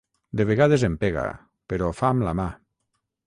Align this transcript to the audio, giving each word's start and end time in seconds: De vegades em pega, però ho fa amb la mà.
De 0.39 0.45
vegades 0.51 0.85
em 0.87 0.95
pega, 1.03 1.25
però 1.73 1.89
ho 1.91 1.97
fa 1.99 2.09
amb 2.13 2.27
la 2.31 2.35
mà. 2.43 2.49